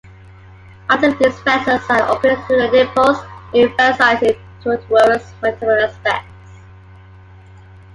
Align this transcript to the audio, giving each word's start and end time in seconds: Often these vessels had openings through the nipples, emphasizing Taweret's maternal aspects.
Often 0.89 1.15
these 1.19 1.39
vessels 1.41 1.83
had 1.87 2.09
openings 2.09 2.43
through 2.47 2.57
the 2.57 2.71
nipples, 2.71 3.19
emphasizing 3.53 4.33
Taweret's 4.63 5.31
maternal 5.43 5.85
aspects. 5.89 6.53